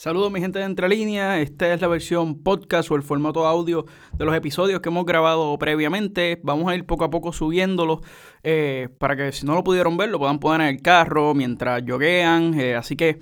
[0.00, 3.84] Saludos mi gente de Entre Líneas, esta es la versión podcast o el formato audio
[4.16, 6.38] de los episodios que hemos grabado previamente.
[6.44, 7.98] Vamos a ir poco a poco subiéndolos
[8.44, 11.84] eh, para que si no lo pudieron ver lo puedan poner en el carro mientras
[11.84, 12.54] yoguean.
[12.60, 13.18] Eh, así que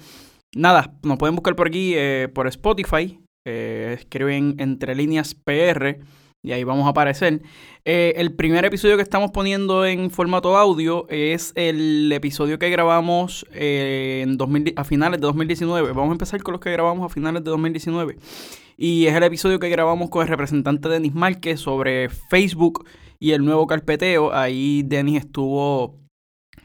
[0.54, 6.00] nada, nos pueden buscar por aquí eh, por Spotify, escriben Entre Líneas PR
[6.46, 7.42] y ahí vamos a aparecer.
[7.84, 13.44] Eh, el primer episodio que estamos poniendo en formato audio es el episodio que grabamos
[13.52, 14.38] eh, en
[14.76, 15.88] a finales de 2019.
[15.88, 18.16] Vamos a empezar con los que grabamos a finales de 2019.
[18.76, 22.86] Y es el episodio que grabamos con el representante Denis Márquez sobre Facebook
[23.18, 24.32] y el nuevo carpeteo.
[24.32, 25.98] Ahí Denis estuvo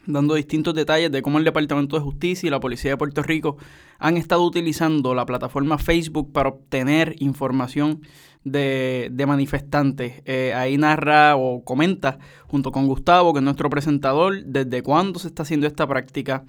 [0.05, 3.57] dando distintos detalles de cómo el Departamento de Justicia y la Policía de Puerto Rico
[3.97, 8.01] han estado utilizando la plataforma Facebook para obtener información
[8.43, 10.21] de, manifestantes.
[10.25, 15.27] Eh, ahí narra o comenta junto con Gustavo, que es nuestro presentador, desde cuándo se
[15.27, 16.43] está haciendo esta práctica,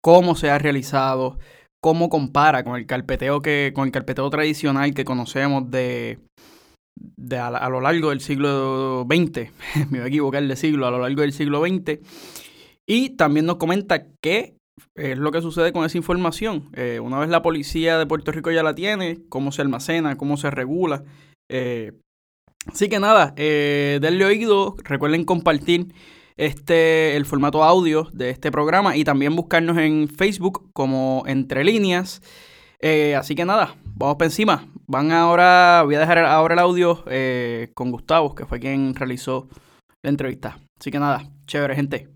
[0.00, 1.38] cómo se ha realizado,
[1.80, 6.18] cómo compara con el carpeteo que, con el carpeteo tradicional que conocemos de,
[7.16, 9.50] de a, lo largo del siglo XX,
[9.90, 12.00] me voy a equivocar de siglo, a lo largo del siglo XX.
[12.88, 14.56] Y también nos comenta qué
[14.94, 16.70] es lo que sucede con esa información.
[16.74, 20.36] Eh, una vez la policía de Puerto Rico ya la tiene, cómo se almacena, cómo
[20.36, 21.02] se regula
[21.48, 21.92] eh,
[22.66, 25.92] así que nada, eh, denle oído, recuerden compartir
[26.36, 32.22] este, el formato audio de este programa y también buscarnos en Facebook como Entre Líneas.
[32.80, 34.68] Eh, así que nada, vamos para encima.
[34.86, 39.48] Van ahora, voy a dejar ahora el audio eh, con Gustavo, que fue quien realizó
[40.02, 40.58] la entrevista.
[40.78, 42.15] Así que nada, chévere gente.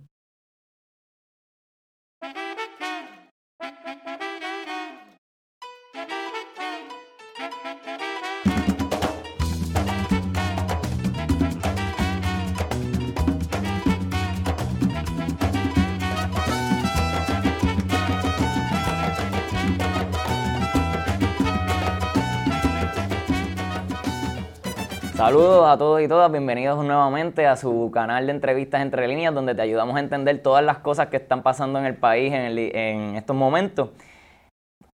[25.20, 29.54] Saludos a todos y todas, bienvenidos nuevamente a su canal de entrevistas entre líneas, donde
[29.54, 33.36] te ayudamos a entender todas las cosas que están pasando en el país en, estos
[33.36, 33.90] momentos.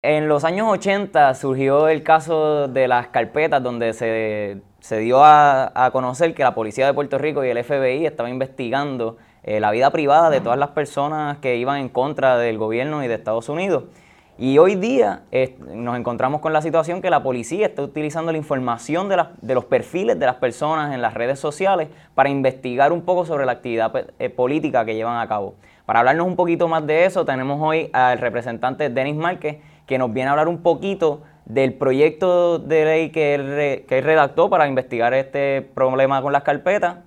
[0.02, 6.34] En los años 80 surgió el caso de las carpetas, donde se, dio a, conocer
[6.34, 10.28] que la Policía de Puerto Rico y el FBI estaban investigando eh, la vida privada
[10.28, 13.84] de todas las personas que iban en contra del gobierno y de Estados Unidos.
[14.38, 15.22] Y hoy día
[15.72, 20.18] nos encontramos con la situación que la policía está utilizando la información de, los perfiles
[20.18, 24.28] de las personas en las redes sociales para investigar un poco sobre la actividad eh,
[24.28, 25.54] política que llevan a cabo.
[25.86, 30.12] Para hablarnos un poquito más de eso, tenemos hoy al representante Denis Márquez, que nos
[30.12, 34.68] viene a hablar un poquito del proyecto de ley que él, que él redactó para
[34.68, 36.98] investigar este problema con las carpetas,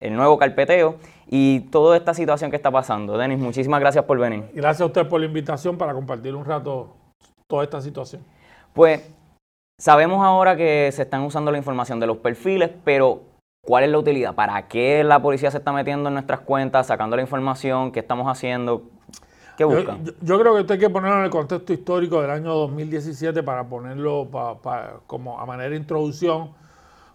[0.00, 0.96] el nuevo carpeteo
[1.30, 3.18] y toda esta situación que está pasando.
[3.18, 4.44] Denis, muchísimas gracias por venir.
[4.54, 6.96] Gracias a usted por la invitación para compartir un rato
[7.46, 8.22] toda esta situación.
[8.72, 9.02] Pues
[9.78, 13.22] sabemos ahora que se están usando la información de los perfiles, pero
[13.62, 14.34] ¿cuál es la utilidad?
[14.34, 17.92] ¿Para qué la policía se está metiendo en nuestras cuentas, sacando la información?
[17.92, 18.82] ¿Qué estamos haciendo?
[19.58, 20.04] ¿Qué buscan?
[20.22, 23.68] Yo, creo que usted hay que ponerlo en el contexto histórico del año 2017 para
[23.68, 24.28] ponerlo
[25.06, 26.52] como a manera de introducción,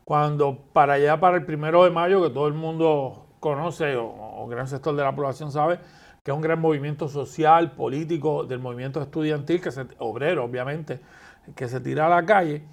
[0.04, 4.70] cuando para allá, para el primero de mayo, que todo el mundo conoce o, gran
[4.70, 5.78] sector de la población sabe
[6.24, 11.02] que es un gran movimiento social, político, del movimiento estudiantil, que se, obrero obviamente,
[11.54, 12.64] que se tira a la calle.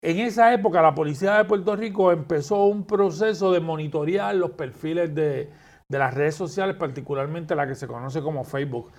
[0.00, 5.14] En esa época la Policía de Puerto Rico empezó un proceso de monitorear los perfiles
[5.14, 5.50] de,
[5.86, 8.90] de las redes sociales, particularmente la que se conoce como Facebook,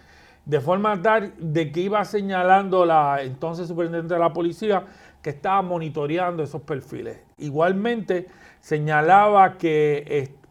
[0.46, 4.86] de forma tal de que iba señalando la entonces superintendente de la policía
[5.24, 7.18] que estaba monitoreando esos perfiles.
[7.40, 8.28] Igualmente
[8.60, 10.04] señalaba que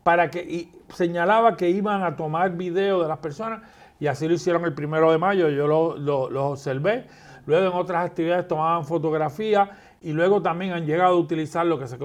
[0.05, 3.63] para que y señalaba que iban a tomar video de las personas
[3.99, 7.07] y así lo hicieron el primero de mayo, yo lo, observé.
[7.47, 9.69] Luego en otras actividades tomaban fotografías
[10.01, 11.99] y luego también han llegado a utilizar lo que se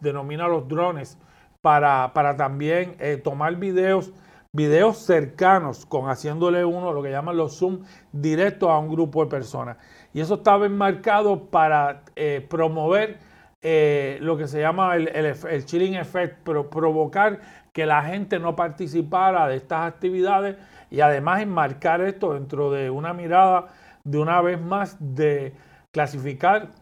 [0.00, 1.16] denomina los drones
[1.60, 4.12] para, para también eh, tomar videos,
[4.52, 9.30] videos cercanos con haciéndole uno, lo que llaman los zoom, directos a un grupo de
[9.30, 9.76] personas.
[10.12, 13.18] Y eso estaba enmarcado para eh, promover
[13.66, 17.40] eh, lo que se llama el, el, chilling effect, pero provocar
[17.72, 20.56] que la gente no participara de estas actividades
[20.90, 23.68] y además enmarcar esto dentro de una mirada
[24.04, 25.54] de una vez más de
[25.94, 26.72] clasificar,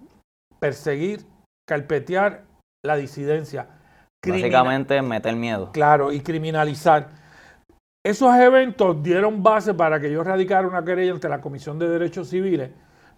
[0.58, 1.25] perseguir,
[1.69, 2.43] carpetear
[2.84, 3.69] la disidencia.
[4.26, 5.70] Básicamente meter miedo.
[5.70, 7.11] Claro, y criminalizar.
[8.05, 12.29] Esos eventos dieron base para que yo radicara una querella ante la Comisión de Derechos
[12.29, 12.70] Civiles,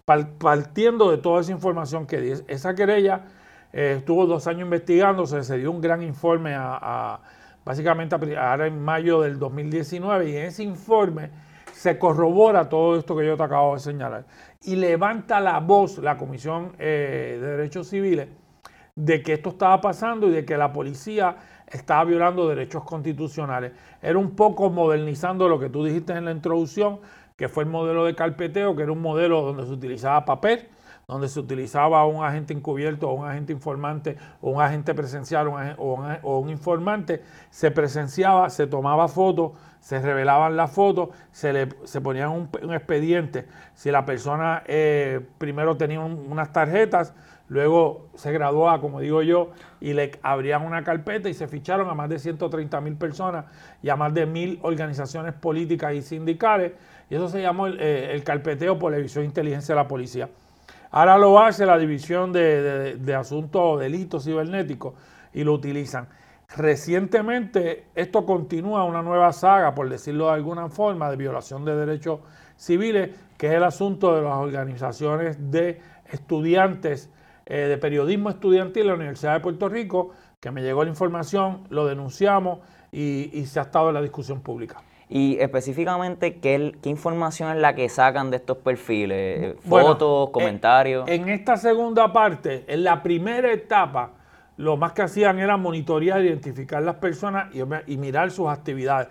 [0.05, 2.33] partiendo de toda esa información que di.
[2.47, 3.23] Esa querella
[3.73, 7.19] eh, estuvo dos años investigándose, se dio un gran informe a,
[7.63, 11.29] básicamente ahora en mayo del 2019 y en ese informe
[11.73, 14.25] se corrobora todo esto que yo te acabo de señalar.
[14.63, 18.29] Y levanta la voz la Comisión eh, de Derechos Civiles
[18.95, 21.35] de que esto estaba pasando y de que la policía
[21.67, 23.73] estaba violando derechos constitucionales.
[24.01, 26.99] Era un poco modernizando lo que tú dijiste en la introducción,
[27.35, 30.69] que fue el modelo de carpeteo, que era un modelo donde se utilizaba papel,
[31.07, 35.47] donde se utilizaba un agente encubierto o un agente informante un agente presencial
[35.77, 41.67] o un, informante, se presenciaba, se tomaba fotos, se revelaban las fotos, se le
[42.01, 43.47] ponían un, expediente.
[43.73, 47.13] Si la persona eh, primero tenía unas tarjetas,
[47.47, 51.93] luego se graduaba, como digo yo, y le abrían una carpeta y se ficharon a
[51.93, 53.45] más de 130 mil personas
[53.81, 56.73] y a más de mil organizaciones políticas y sindicales.
[57.09, 59.87] Y eso se llamó el, eh, el carpeteo por la división de inteligencia de la
[59.87, 60.29] policía.
[60.95, 64.93] Ahora lo hace la División de, Asuntos o Delitos Cibernéticos
[65.33, 66.07] y lo utilizan.
[66.55, 72.21] Recientemente esto continúa una nueva saga, por decirlo de alguna forma, de violación de derechos
[72.55, 75.81] civiles, que es el asunto de las organizaciones de
[76.13, 77.09] estudiantes
[77.45, 81.67] eh, de periodismo estudiantil en la Universidad de Puerto Rico, que me llegó la información,
[81.71, 82.59] lo denunciamos
[82.93, 84.81] y se ha estado en la discusión pública.
[85.07, 89.55] Y específicamente, ¿qué, ¿qué, información es la que sacan de estos perfiles?
[89.67, 91.07] ¿Fotos, comentarios?
[91.07, 94.11] En, esta segunda parte, en la primera etapa,
[94.57, 97.59] lo más que hacían era monitorear, identificar las personas y,
[97.91, 99.09] y mirar sus actividades.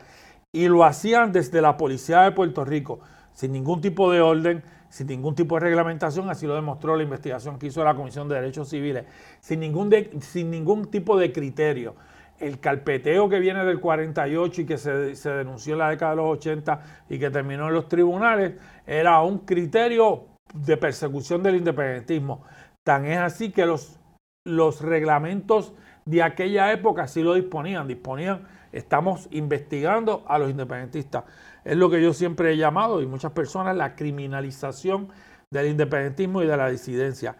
[0.53, 2.99] Y lo hacían desde la Policía de Puerto Rico,
[3.33, 7.59] sin ningún tipo de orden, sin ningún tipo de reglamentación, así lo demostró la investigación
[7.59, 9.05] que hizo la Comisión de Derechos Civiles,
[9.41, 11.95] sin ningún, sin ningún tipo de criterio
[12.41, 14.93] el carpeteo que viene del 48 y que se,
[15.31, 18.55] denunció en la década de los 80 y que terminó en los tribunales,
[18.87, 22.45] era un criterio de persecución del independentismo.
[22.83, 23.99] Tan es así que los,
[24.45, 31.25] los reglamentos de aquella época sí lo disponían, disponían, estamos investigando a los independentistas.
[31.65, 35.09] Es lo que yo siempre he llamado, y muchas personas, la criminalización
[35.51, 37.37] del independentismo y de la disidencia.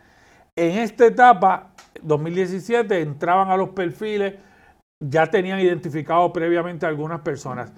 [0.57, 4.35] En esta etapa, 2017, entraban a los perfiles
[5.01, 7.73] ya tenían identificado previamente algunas personas.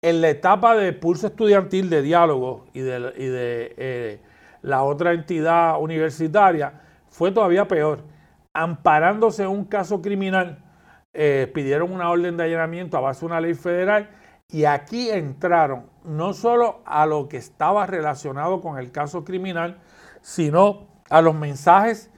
[0.00, 4.20] En la etapa de pulso estudiantil de diálogo y de, eh,
[4.62, 8.04] la otra entidad universitaria, fue todavía peor.
[8.52, 10.62] Amparándose un caso criminal,
[11.14, 14.10] eh, pidieron una orden de allanamiento a base de una ley federal
[14.50, 19.78] y aquí entraron no solo a lo que estaba relacionado con el caso criminal,
[20.20, 22.10] sino a los mensajes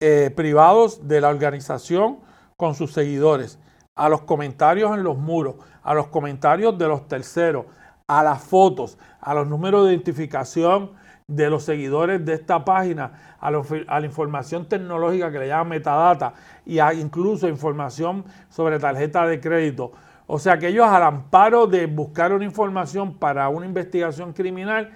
[0.00, 2.18] eh, privados de la organización
[2.56, 3.58] con sus seguidores
[4.00, 7.66] a los comentarios en los muros, a los comentarios de los terceros,
[8.06, 10.92] a las fotos, a los números de identificación
[11.26, 16.32] de los seguidores de esta página, a, la información tecnológica que le llaman metadata
[16.64, 19.92] y a incluso información sobre tarjeta de crédito.
[20.26, 24.94] O sea que ellos al amparo de buscar una información para una investigación criminal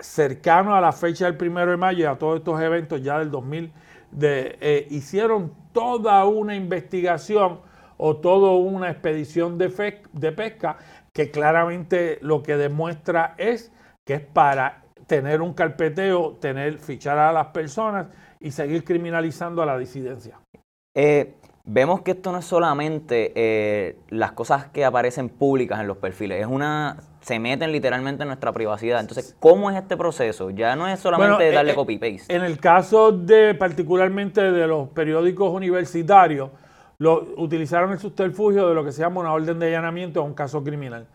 [0.00, 3.30] cercano a la fecha del primero de mayo y a todos estos eventos ya del
[3.30, 3.72] 2000,
[4.10, 7.60] de, eh, hicieron toda una investigación
[7.96, 10.78] o todo una expedición de, de pesca
[11.12, 13.72] que claramente lo que demuestra es
[14.04, 18.06] que es para tener un carpeteo, tener fichar a las personas
[18.40, 20.38] y seguir criminalizando a la disidencia.
[20.94, 25.96] Eh, vemos que esto no es solamente eh, las cosas que aparecen públicas en los
[25.98, 29.00] perfiles, es una se meten literalmente en nuestra privacidad.
[29.00, 30.50] Entonces, ¿cómo es este proceso?
[30.50, 32.34] Ya no es solamente darle eh, copy paste.
[32.34, 36.50] En el caso de particularmente de los periódicos universitarios,
[36.98, 40.34] lo, utilizaron el subterfugio de lo que se llama una orden de allanamiento a un
[40.34, 41.06] caso criminal.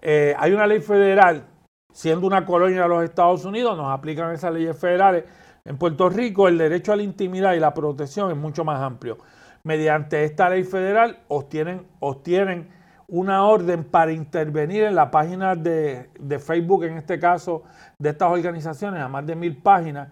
[0.00, 1.44] Eh, hay una ley federal,
[1.92, 5.24] siendo una colonia de los Estados Unidos, nos aplican esas leyes federales.
[5.64, 9.18] En Puerto Rico el derecho a la intimidad y la protección es mucho más amplio.
[9.62, 12.68] Mediante esta ley federal obtienen, obtienen
[13.08, 17.64] una orden para intervenir en la página de, de Facebook, en este caso,
[17.98, 20.08] de estas organizaciones, a más de mil páginas,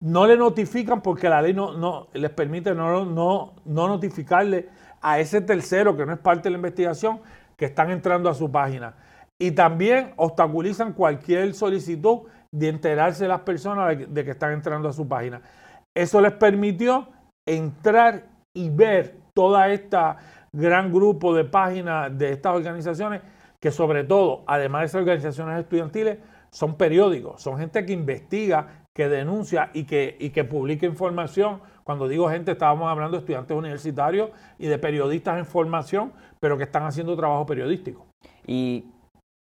[0.00, 4.68] no le notifican porque la ley no, les permite no, no, no notificarle
[5.00, 7.20] a ese tercero que no es parte de la investigación
[7.56, 8.94] que están entrando a su página.
[9.38, 14.92] Y también obstaculizan cualquier solicitud de enterarse de las personas de, que están entrando a
[14.92, 15.42] su página.
[15.94, 17.08] Eso les permitió
[17.46, 18.24] entrar
[18.54, 20.16] y ver toda esta
[20.52, 23.20] gran grupo de páginas de estas organizaciones
[23.60, 26.18] que sobre todo, además de esas organizaciones estudiantiles,
[26.50, 31.60] son periódicos, son gente que investiga que denuncia y que, y que publica información.
[31.84, 36.64] Cuando digo gente, estábamos hablando de estudiantes universitarios y de periodistas en formación, pero que
[36.64, 38.06] están haciendo trabajo periodístico.
[38.46, 38.86] Y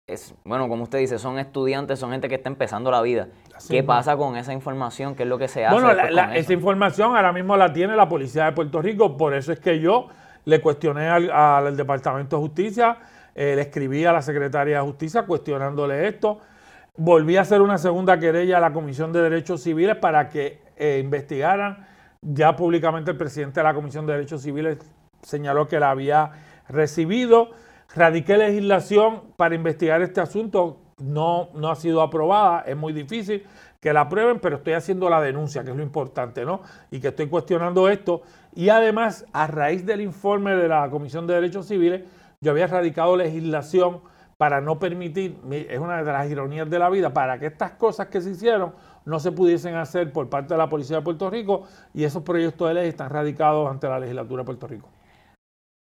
[0.07, 3.29] es, bueno, como usted dice, son estudiantes, son gente que está empezando la vida.
[3.71, 5.15] ¿Qué pasa con esa información?
[5.15, 5.81] ¿Qué es lo que se hace?
[5.81, 5.91] Bueno,
[6.35, 9.81] esa información ahora mismo la tiene la Policía de Puerto Rico, por eso es que
[9.81, 10.09] yo
[10.45, 12.99] le cuestioné al, Departamento de Justicia,
[13.35, 16.39] eh, le escribí a la Secretaría de Justicia cuestionándole esto.
[16.99, 21.01] Volví a hacer una segunda querella a la Comisión de Derechos Civiles para que eh,
[21.03, 21.87] investigaran.
[22.21, 24.79] Ya públicamente el presidente de la Comisión de Derechos Civiles
[25.23, 26.33] señaló que la había
[26.69, 27.51] recibido.
[27.95, 30.81] Radiqué legislación para investigar este asunto.
[30.99, 33.47] No, no ha sido aprobada, es muy difícil
[33.81, 36.63] que la aprueben, pero estoy haciendo la denuncia, que es lo importante, ¿no?
[36.91, 38.23] Y que estoy cuestionando esto.
[38.57, 42.03] Y además, a raíz del informe de la Comisión de Derechos Civiles,
[42.41, 44.01] yo había radicado legislación
[44.39, 48.07] para no permitir, es una de las ironías de la vida, para que estas cosas
[48.07, 48.73] que se hicieron
[49.05, 52.69] no se pudiesen hacer por parte de la Policía de Puerto Rico y esos proyectos
[52.69, 54.89] de ley están radicados ante la legislatura de Puerto Rico.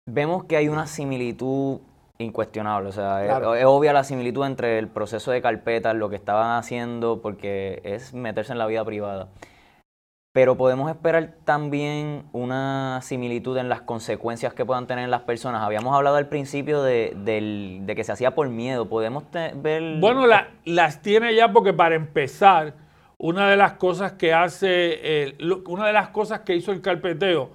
[0.07, 1.81] Vemos que hay una similitud
[2.19, 6.59] incuestionable, o sea, es, obvia la similitud entre el proceso de carpetas, lo que estaban
[6.59, 9.29] haciendo, porque es meterse en la vida privada.
[10.35, 15.63] Pero podemos esperar también una similitud en las consecuencias que puedan tener las personas.
[15.63, 18.89] Habíamos hablado al principio de, que se hacía por miedo.
[18.89, 19.23] ¿Podemos
[19.55, 20.01] ver...?
[20.01, 20.27] Bueno,
[20.65, 22.75] las tiene ya porque para empezar,
[23.17, 25.37] una de las cosas que hace,
[25.67, 27.51] una de las cosas que hizo el carpeteo,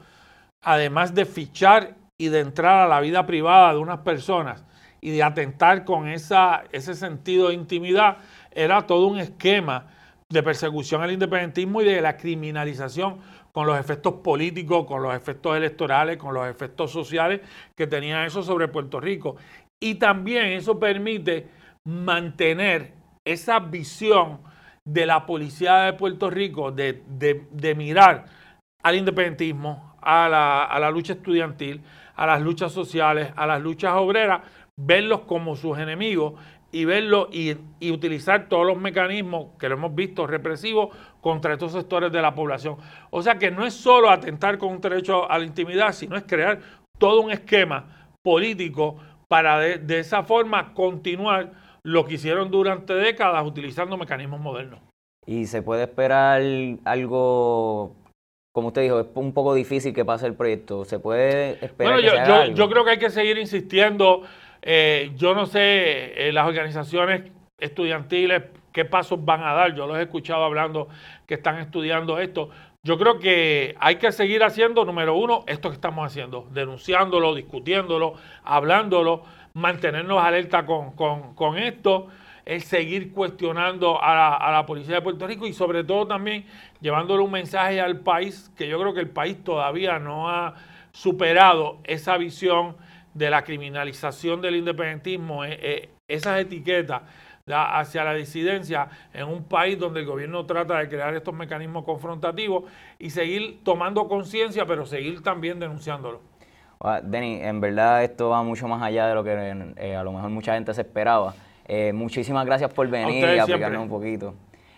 [0.62, 4.64] además de fichar y de entrar a la vida privada de unas personas
[5.02, 8.20] y de atentar con ese sentido de intimidad,
[8.52, 9.99] era todo un esquema
[10.32, 13.18] de persecución al independentismo y de la criminalización
[13.52, 17.42] con los efectos políticos, con los efectos electorales, con los efectos sociales
[17.76, 19.38] que tenía eso sobre Puerto Rico.
[19.80, 21.48] Y también eso permite
[21.84, 22.94] mantener
[23.26, 24.42] esa visión
[24.86, 28.26] de la policía de Puerto Rico de, mirar
[28.84, 31.82] al independentismo, a la, a la lucha estudiantil,
[32.16, 34.42] a las luchas sociales, a las luchas obreras,
[34.78, 36.36] verlos como sus enemigos
[36.72, 37.58] y verlo y,
[37.90, 42.78] utilizar todos los mecanismos que lo hemos visto represivos contra estos sectores de la población.
[43.10, 46.24] O sea que no es solo atentar con un derecho a la intimidad, sino es
[46.24, 46.60] crear
[46.98, 48.98] todo un esquema político
[49.28, 51.52] para de, esa forma continuar
[51.84, 54.80] lo que hicieron durante décadas utilizando mecanismos modernos.
[55.26, 56.42] Y se puede esperar
[56.86, 57.96] algo,
[58.54, 60.84] como usted dijo, es un poco difícil que pase el proyecto.
[60.86, 61.94] Se puede esperar.
[61.94, 64.24] Bueno, yo, yo creo que hay que seguir insistiendo
[64.62, 69.76] eh, yo no sé eh, las organizaciones estudiantiles qué pasos van a dar.
[69.76, 70.90] Yo los he escuchado hablando
[71.26, 72.50] que están estudiando esto.
[72.84, 78.14] Yo creo que hay que seguir haciendo, número uno, esto que estamos haciendo, denunciándolo, discutiéndolo,
[78.44, 79.24] hablándolo,
[79.54, 82.08] mantenernos alerta con, con, esto,
[82.46, 86.46] es seguir cuestionando a la, a la, Policía de Puerto Rico y sobre todo también
[86.80, 90.56] llevándole un mensaje al país, que yo creo que el país todavía no ha
[90.94, 92.78] superado esa visión
[93.20, 97.02] de la criminalización del independentismo, eh, eh, esas etiquetas
[97.46, 102.64] hacia la disidencia en un país donde el gobierno trata de crear estos mecanismos confrontativos
[102.98, 106.22] y seguir tomando conciencia, pero seguir también denunciándolo.
[106.80, 110.14] Ah, Denny, en verdad esto va mucho más allá de lo que eh, a lo
[110.14, 111.34] mejor mucha gente se esperaba.
[111.94, 114.34] muchísimas gracias por venir y aplicarnos un poquito.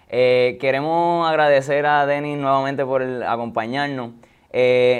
[0.10, 4.14] queremos agradecer a Denis nuevamente por acompañarnos.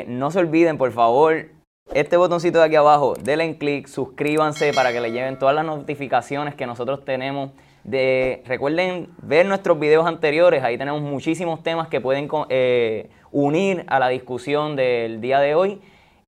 [0.08, 1.46] no se olviden, por favor,
[1.94, 5.66] este botoncito de aquí abajo, denle en clic, suscríbanse para que le lleven todas las
[5.66, 7.52] notificaciones que nosotros tenemos.
[7.84, 14.00] De, recuerden ver nuestros videos anteriores, ahí tenemos muchísimos temas que pueden eh, unir a
[14.00, 15.82] la discusión del día de hoy.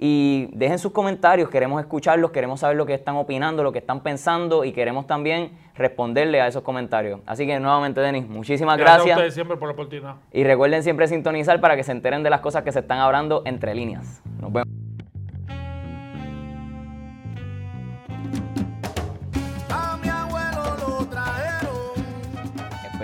[0.05, 4.01] Y dejen sus comentarios, queremos escucharlos, queremos saber lo que están opinando, lo que están
[4.01, 7.21] pensando y queremos también responderle a esos comentarios.
[7.25, 9.05] Así que nuevamente, Denis, muchísimas gracias.
[9.05, 10.15] Gracias a ustedes siempre por la oportunidad.
[10.33, 13.43] Y recuerden siempre sintonizar para que se enteren de las cosas que se están hablando
[13.45, 14.21] entre líneas.
[14.41, 14.82] Nos vemos.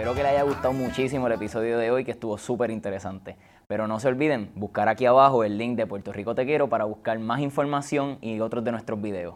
[0.10, 3.36] Espero que les haya gustado muchísimo el episodio de hoy, que estuvo súper interesante.
[3.68, 6.86] Pero no se olviden buscar aquí abajo el link de Puerto Rico Te Quiero para
[6.86, 9.36] buscar más información y otros de nuestros videos.